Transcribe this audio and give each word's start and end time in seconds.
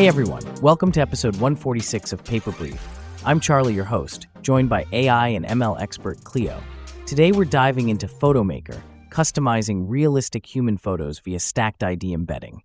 Hey 0.00 0.08
everyone, 0.08 0.42
welcome 0.62 0.90
to 0.92 1.00
episode 1.02 1.34
146 1.34 2.14
of 2.14 2.24
Paper 2.24 2.52
Brief. 2.52 2.82
I'm 3.26 3.38
Charlie, 3.38 3.74
your 3.74 3.84
host, 3.84 4.28
joined 4.40 4.70
by 4.70 4.86
AI 4.92 5.28
and 5.28 5.44
ML 5.44 5.78
expert 5.78 6.24
Cleo. 6.24 6.58
Today 7.04 7.32
we're 7.32 7.44
diving 7.44 7.90
into 7.90 8.06
PhotoMaker, 8.06 8.80
customizing 9.10 9.84
realistic 9.86 10.46
human 10.46 10.78
photos 10.78 11.18
via 11.18 11.38
stacked 11.38 11.84
ID 11.84 12.14
embedding. 12.14 12.62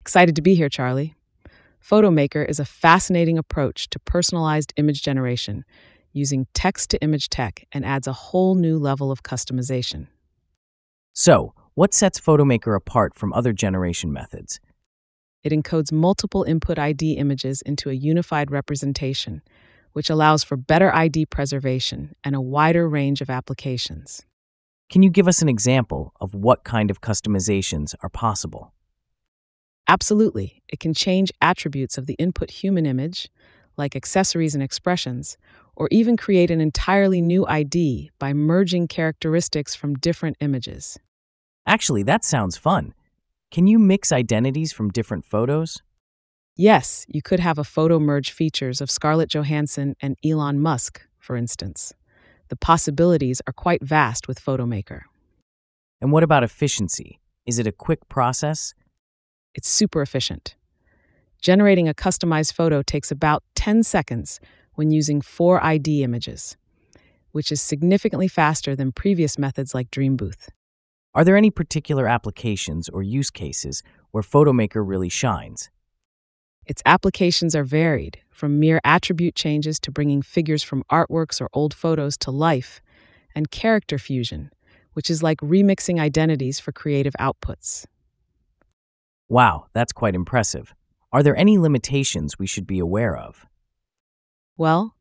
Excited 0.00 0.36
to 0.36 0.40
be 0.40 0.54
here, 0.54 0.68
Charlie. 0.68 1.16
PhotoMaker 1.84 2.48
is 2.48 2.60
a 2.60 2.64
fascinating 2.64 3.36
approach 3.36 3.90
to 3.90 3.98
personalized 3.98 4.72
image 4.76 5.02
generation 5.02 5.64
using 6.12 6.46
text 6.54 6.90
to 6.90 7.02
image 7.02 7.28
tech 7.28 7.66
and 7.72 7.84
adds 7.84 8.06
a 8.06 8.12
whole 8.12 8.54
new 8.54 8.78
level 8.78 9.10
of 9.10 9.24
customization. 9.24 10.06
So, 11.12 11.54
what 11.74 11.92
sets 11.92 12.20
PhotoMaker 12.20 12.76
apart 12.76 13.16
from 13.16 13.32
other 13.32 13.52
generation 13.52 14.12
methods? 14.12 14.60
It 15.42 15.52
encodes 15.52 15.90
multiple 15.90 16.42
input 16.44 16.78
ID 16.78 17.14
images 17.14 17.62
into 17.62 17.88
a 17.88 17.94
unified 17.94 18.50
representation, 18.50 19.42
which 19.92 20.10
allows 20.10 20.44
for 20.44 20.56
better 20.56 20.94
ID 20.94 21.26
preservation 21.26 22.14
and 22.22 22.34
a 22.34 22.40
wider 22.40 22.88
range 22.88 23.20
of 23.20 23.30
applications. 23.30 24.26
Can 24.90 25.02
you 25.02 25.10
give 25.10 25.28
us 25.28 25.40
an 25.40 25.48
example 25.48 26.12
of 26.20 26.34
what 26.34 26.64
kind 26.64 26.90
of 26.90 27.00
customizations 27.00 27.94
are 28.02 28.08
possible? 28.08 28.72
Absolutely. 29.88 30.62
It 30.68 30.78
can 30.78 30.94
change 30.94 31.32
attributes 31.40 31.96
of 31.96 32.06
the 32.06 32.14
input 32.14 32.50
human 32.50 32.86
image, 32.86 33.28
like 33.76 33.96
accessories 33.96 34.54
and 34.54 34.62
expressions, 34.62 35.38
or 35.74 35.88
even 35.90 36.16
create 36.16 36.50
an 36.50 36.60
entirely 36.60 37.22
new 37.22 37.46
ID 37.46 38.10
by 38.18 38.32
merging 38.32 38.86
characteristics 38.86 39.74
from 39.74 39.94
different 39.94 40.36
images. 40.40 40.98
Actually, 41.66 42.02
that 42.02 42.24
sounds 42.24 42.56
fun. 42.56 42.92
Can 43.50 43.66
you 43.66 43.80
mix 43.80 44.12
identities 44.12 44.72
from 44.72 44.90
different 44.90 45.24
photos? 45.24 45.82
Yes, 46.54 47.04
you 47.08 47.20
could 47.20 47.40
have 47.40 47.58
a 47.58 47.64
photo 47.64 47.98
merge 47.98 48.30
features 48.30 48.80
of 48.80 48.92
Scarlett 48.92 49.28
Johansson 49.30 49.96
and 50.00 50.16
Elon 50.24 50.60
Musk, 50.60 51.02
for 51.18 51.36
instance. 51.36 51.92
The 52.48 52.54
possibilities 52.54 53.42
are 53.48 53.52
quite 53.52 53.82
vast 53.82 54.28
with 54.28 54.40
PhotoMaker. 54.40 55.00
And 56.00 56.12
what 56.12 56.22
about 56.22 56.44
efficiency? 56.44 57.18
Is 57.44 57.58
it 57.58 57.66
a 57.66 57.72
quick 57.72 58.08
process? 58.08 58.72
It's 59.52 59.68
super 59.68 60.00
efficient. 60.00 60.54
Generating 61.42 61.88
a 61.88 61.94
customized 61.94 62.52
photo 62.52 62.82
takes 62.82 63.10
about 63.10 63.42
10 63.56 63.82
seconds 63.82 64.38
when 64.74 64.92
using 64.92 65.20
four 65.20 65.60
ID 65.64 66.04
images, 66.04 66.56
which 67.32 67.50
is 67.50 67.60
significantly 67.60 68.28
faster 68.28 68.76
than 68.76 68.92
previous 68.92 69.38
methods 69.38 69.74
like 69.74 69.90
Dreambooth. 69.90 70.50
Are 71.12 71.24
there 71.24 71.36
any 71.36 71.50
particular 71.50 72.06
applications 72.06 72.88
or 72.88 73.02
use 73.02 73.30
cases 73.30 73.82
where 74.12 74.22
PhotoMaker 74.22 74.86
really 74.86 75.08
shines? 75.08 75.68
Its 76.66 76.82
applications 76.86 77.56
are 77.56 77.64
varied, 77.64 78.20
from 78.30 78.60
mere 78.60 78.80
attribute 78.84 79.34
changes 79.34 79.80
to 79.80 79.90
bringing 79.90 80.22
figures 80.22 80.62
from 80.62 80.84
artworks 80.84 81.40
or 81.40 81.50
old 81.52 81.74
photos 81.74 82.16
to 82.18 82.30
life, 82.30 82.80
and 83.34 83.50
character 83.50 83.98
fusion, 83.98 84.50
which 84.92 85.10
is 85.10 85.20
like 85.20 85.38
remixing 85.38 85.98
identities 85.98 86.60
for 86.60 86.70
creative 86.70 87.14
outputs. 87.18 87.86
Wow, 89.28 89.66
that's 89.72 89.92
quite 89.92 90.14
impressive. 90.14 90.74
Are 91.12 91.24
there 91.24 91.36
any 91.36 91.58
limitations 91.58 92.38
we 92.38 92.46
should 92.46 92.68
be 92.68 92.78
aware 92.78 93.16
of? 93.16 93.46
Well, 94.56 94.94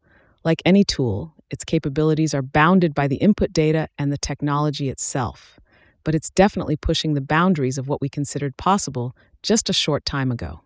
like 0.43 0.63
any 0.65 0.83
tool, 0.83 1.35
its 1.51 1.63
capabilities 1.63 2.33
are 2.33 2.41
bounded 2.41 2.95
by 2.95 3.07
the 3.07 3.17
input 3.17 3.53
data 3.53 3.89
and 3.95 4.11
the 4.11 4.17
technology 4.17 4.89
itself 4.89 5.59
but 6.03 6.15
it's 6.15 6.29
definitely 6.29 6.75
pushing 6.75 7.13
the 7.13 7.21
boundaries 7.21 7.77
of 7.77 7.87
what 7.87 8.01
we 8.01 8.09
considered 8.09 8.57
possible 8.57 9.15
just 9.43 9.69
a 9.69 9.73
short 9.73 10.05
time 10.05 10.31
ago. 10.31 10.61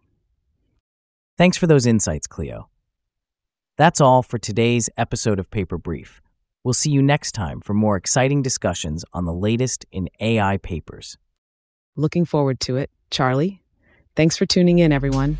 Thanks 1.38 1.58
for 1.58 1.68
those 1.68 1.86
insights, 1.86 2.28
Cleo. 2.28 2.70
That's 3.78 4.00
all 4.00 4.22
for 4.22 4.38
today's 4.38 4.90
episode 4.98 5.40
of 5.40 5.50
Paper 5.50 5.78
Brief. 5.78 6.22
We'll 6.64 6.74
see 6.74 6.92
you 6.92 7.02
next 7.02 7.32
time 7.32 7.60
for 7.60 7.74
more 7.74 7.98
exciting 7.98 8.42
discussions 8.42 9.04
on 9.14 9.26
the 9.26 9.34
latest 9.34 9.86
in 9.92 10.10
AI 10.20 10.58
papers. 10.58 11.18
Looking 11.96 12.26
forward 12.26 12.60
to 12.62 12.78
it, 12.78 12.90
Charlie. 13.12 13.64
Thanks 14.16 14.38
for 14.38 14.46
tuning 14.46 14.80
in, 14.80 14.92
everyone. 14.92 15.40